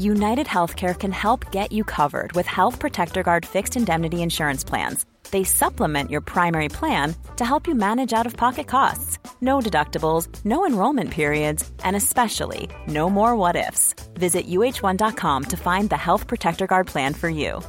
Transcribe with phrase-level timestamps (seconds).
[0.00, 5.04] United Healthcare can help get you covered with Health Protector Guard fixed indemnity insurance plans.
[5.30, 9.18] They supplement your primary plan to help you manage out of pocket costs.
[9.42, 13.94] No deductibles, no enrollment periods, and especially no more what ifs.
[14.14, 17.60] Visit uh1.com to find the Health Protector Guard plan for you.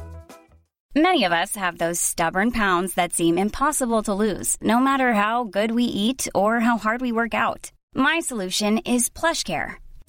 [0.94, 5.44] Many of us have those stubborn pounds that seem impossible to lose, no matter how
[5.44, 7.72] good we eat or how hard we work out.
[7.94, 9.81] My solution is PlushCare.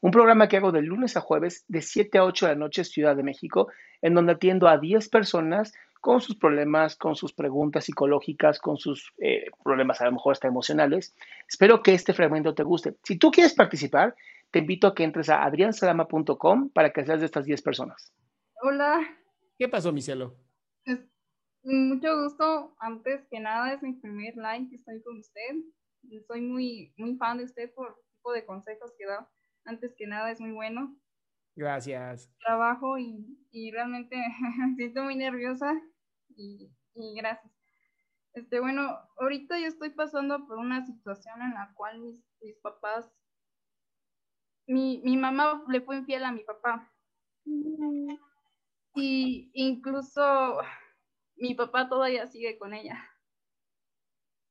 [0.00, 2.84] un programa que hago de lunes a jueves de 7 a 8 de la noche
[2.84, 3.68] Ciudad de México,
[4.00, 9.12] en donde atiendo a 10 personas con sus problemas, con sus preguntas psicológicas, con sus
[9.18, 11.16] eh, problemas a lo mejor hasta emocionales.
[11.48, 12.96] Espero que este fragmento te guste.
[13.02, 14.14] Si tú quieres participar,
[14.50, 18.12] te invito a que entres a adriansalama.com para que seas de estas 10 personas.
[18.62, 19.00] Hola.
[19.58, 20.36] ¿Qué pasó, mi cielo?
[20.84, 21.00] Es,
[21.64, 22.76] mucho gusto.
[22.78, 25.56] Antes que nada, es mi primer live que estoy con usted.
[26.28, 29.28] Soy muy, muy fan de usted por el tipo de consejos que da.
[29.64, 30.96] Antes que nada, es muy bueno.
[31.56, 32.30] Gracias.
[32.40, 34.16] Trabajo y, y realmente
[34.68, 35.72] me siento muy nerviosa
[36.36, 37.52] y, y gracias.
[38.34, 43.10] Este, bueno, ahorita yo estoy pasando por una situación en la cual mis, mis papás
[44.68, 46.92] mi, mi mamá le fue infiel a mi papá.
[48.94, 50.58] Y incluso
[51.36, 53.02] mi papá todavía sigue con ella.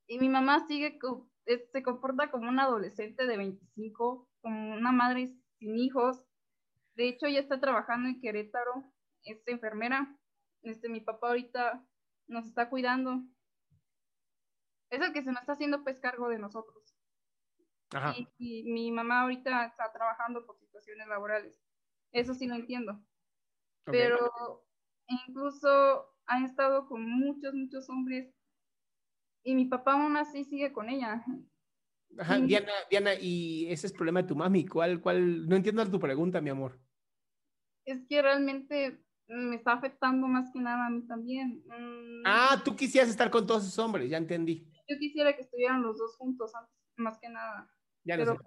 [0.08, 0.98] Y mi mamá sigue,
[1.72, 6.24] se comporta como una adolescente de 25, como una madre sin hijos.
[6.96, 8.86] De hecho, ella está trabajando en Querétaro,
[9.24, 10.18] es enfermera.
[10.62, 11.86] Este, mi papá ahorita
[12.28, 13.24] nos está cuidando.
[14.90, 16.96] Es el que se nos está haciendo pues cargo de nosotros.
[18.38, 21.62] Y, mi mamá ahorita está trabajando por situaciones laborales.
[22.14, 23.04] Eso sí lo entiendo.
[23.84, 24.64] Pero
[25.08, 28.34] incluso ha estado con muchos, muchos hombres
[29.44, 31.26] y mi papá aún así sigue con ella.
[32.18, 34.66] Ajá, Diana, Diana, y ese es el problema de tu mami.
[34.66, 35.48] ¿Cuál, cuál?
[35.48, 36.80] No entiendo tu pregunta, mi amor.
[37.86, 41.64] Es que realmente me está afectando más que nada a mí también.
[41.68, 44.72] Mm, ah, tú quisieras estar con todos esos hombres, ya entendí.
[44.88, 46.52] Yo quisiera que estuvieran los dos juntos,
[46.96, 47.70] más que nada
[48.16, 48.38] pero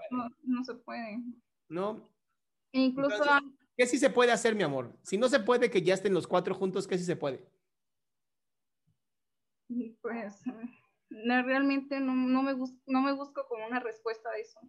[0.43, 1.19] no se, puede.
[1.69, 2.09] no
[2.73, 3.23] incluso...
[3.77, 4.95] ¿Qué sí se puede hacer, mi amor?
[5.03, 7.47] Si no se puede que ya estén los cuatro juntos, ¿qué sí se puede?
[10.03, 10.43] Pues
[11.11, 12.55] realmente no, me
[12.87, 14.61] no me busco como una respuesta a eso.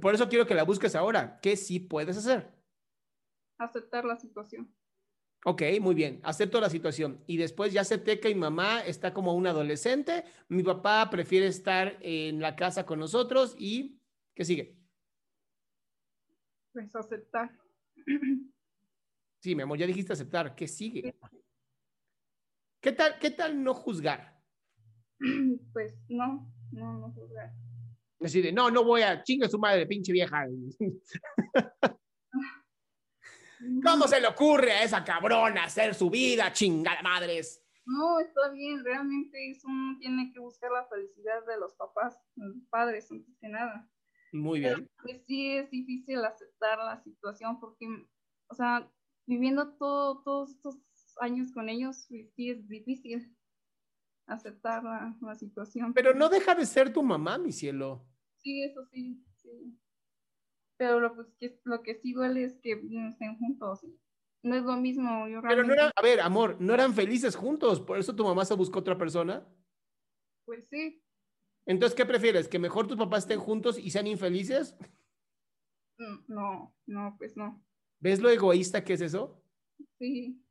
[0.00, 1.38] Por eso quiero que la busques ahora.
[1.40, 2.50] ¿Qué sí puedes hacer?
[3.58, 4.74] Aceptar la situación.
[5.44, 7.22] Ok, muy bien, acepto la situación.
[7.26, 11.98] Y después ya acepté que mi mamá está como un adolescente, mi papá prefiere estar
[12.00, 14.00] en la casa con nosotros y
[14.34, 14.78] ¿qué sigue?
[16.72, 17.50] Pues aceptar.
[19.40, 20.54] Sí, mi amor, ya dijiste aceptar.
[20.54, 21.16] ¿Qué sigue?
[22.80, 24.40] ¿Qué tal, qué tal no juzgar?
[25.72, 27.52] Pues no, no, no juzgar.
[28.18, 30.46] Decide, no, no voy a chinga su madre, pinche vieja.
[33.84, 37.62] ¿Cómo se le ocurre a esa cabrona hacer su vida, chingada madres?
[37.84, 42.64] No, está bien, realmente eso uno tiene que buscar la felicidad de los papás, los
[42.70, 43.88] padres, antes que nada.
[44.32, 44.88] Muy bien.
[45.02, 47.86] pues sí es difícil aceptar la situación porque,
[48.48, 48.88] o sea,
[49.26, 50.76] viviendo todo, todos estos
[51.20, 53.36] años con ellos, pues sí es difícil
[54.26, 55.92] aceptar la, la situación.
[55.94, 58.06] Pero no deja de ser tu mamá, mi cielo.
[58.38, 59.78] Sí, eso sí, sí
[60.82, 63.86] pero lo, pues, que, lo que sí duele es que no estén juntos.
[64.42, 65.28] No es lo mismo.
[65.28, 67.80] Yo pero no era, a ver, amor, ¿no eran felices juntos?
[67.80, 69.46] ¿Por eso tu mamá se buscó otra persona?
[70.44, 71.00] Pues sí.
[71.66, 72.48] Entonces, ¿qué prefieres?
[72.48, 74.76] ¿Que mejor tus papás estén juntos y sean infelices?
[75.98, 77.64] Mm, no, no, pues no.
[78.00, 79.40] ¿Ves lo egoísta que es eso?
[80.00, 80.41] Sí.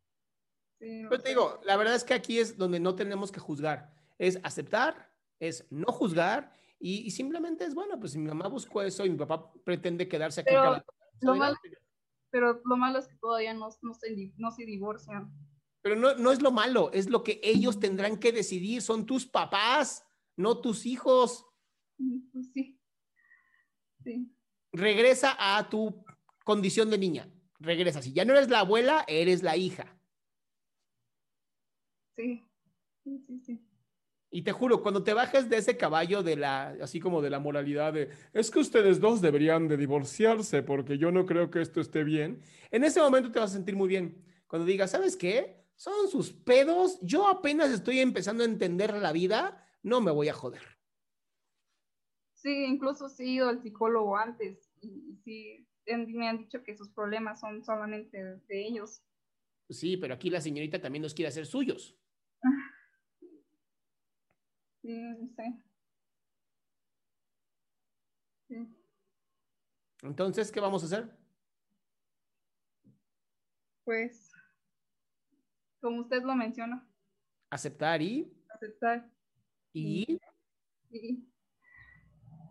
[0.81, 3.93] Sí Yo te digo, la verdad es que aquí es donde no tenemos que juzgar.
[4.17, 6.51] Es aceptar, es no juzgar
[6.83, 10.49] y, simplemente es, bueno, pues mi mamá buscó eso y mi papá pretende quedarse aquí.
[10.49, 10.83] Pero,
[11.21, 11.55] lo, malo,
[12.31, 15.31] pero lo malo es que todavía no, no, se, no se divorcian.
[15.83, 18.81] Pero no, no es lo malo, es lo que ellos tendrán que decidir.
[18.81, 20.03] Son tus papás,
[20.35, 21.45] no tus hijos.
[22.33, 22.79] Pues sí.
[24.03, 24.35] Sí.
[24.71, 26.03] Regresa a tu
[26.43, 27.31] condición de niña.
[27.59, 28.01] Regresa.
[28.01, 30.00] Si ya no eres la abuela, eres la hija.
[32.15, 32.43] Sí.
[33.03, 33.59] Sí, sí, sí.
[34.33, 37.39] Y te juro, cuando te bajes de ese caballo de la, así como de la
[37.39, 41.81] moralidad de, es que ustedes dos deberían de divorciarse porque yo no creo que esto
[41.81, 44.23] esté bien, en ese momento te vas a sentir muy bien.
[44.47, 45.65] Cuando digas, ¿sabes qué?
[45.75, 50.33] Son sus pedos, yo apenas estoy empezando a entender la vida, no me voy a
[50.33, 50.61] joder.
[52.35, 56.89] Sí, incluso sí he ido al psicólogo antes y, sí me han dicho que sus
[56.89, 59.01] problemas son solamente de ellos.
[59.71, 61.97] Sí, pero aquí la señorita también nos quiere hacer suyos.
[64.81, 65.33] Sí,
[68.49, 68.67] sí.
[70.01, 71.17] Entonces, ¿qué vamos a hacer?
[73.85, 74.31] Pues,
[75.79, 76.87] como usted lo menciona.
[77.49, 78.33] Aceptar y.
[78.49, 79.09] Aceptar.
[79.73, 80.19] Y.
[80.89, 81.27] Y.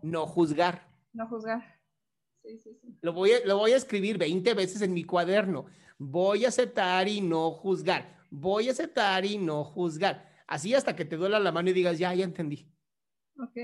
[0.01, 0.89] No juzgar.
[1.13, 1.80] No juzgar.
[2.43, 2.97] Sí, sí, sí.
[3.01, 5.65] Lo voy, a, lo voy a escribir 20 veces en mi cuaderno.
[5.97, 8.17] Voy a aceptar y no juzgar.
[8.31, 10.29] Voy a aceptar y no juzgar.
[10.47, 12.67] Así hasta que te duela la mano y digas, ya, ya entendí.
[13.37, 13.57] Ok.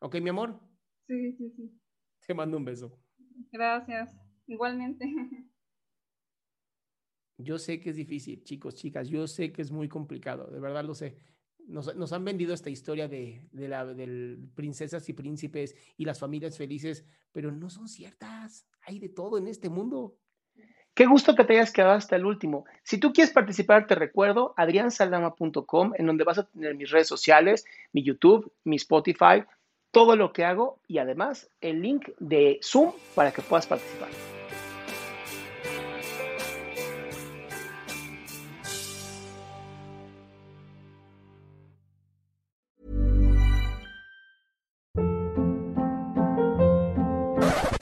[0.00, 0.60] Ok, mi amor.
[1.06, 1.80] Sí, sí, sí.
[2.26, 2.98] Te mando un beso.
[3.50, 4.14] Gracias.
[4.46, 5.04] Igualmente.
[7.38, 9.08] Yo sé que es difícil, chicos, chicas.
[9.08, 10.48] Yo sé que es muy complicado.
[10.50, 11.16] De verdad lo sé.
[11.66, 17.06] Nos, han vendido esta historia de, de, de princesas y príncipes y las familias felices,
[17.32, 18.66] pero no son ciertas.
[18.82, 20.16] Hay de todo en este mundo.
[20.94, 22.66] Qué gusto que te hayas quedado hasta el último.
[22.82, 27.64] Si tú quieres participar, te recuerdo adriansaldama.com, en donde vas a tener mis redes sociales,
[27.92, 29.44] mi YouTube, mi Spotify,
[29.90, 34.41] todo lo que hago y además el link de Zoom para que puedas participar.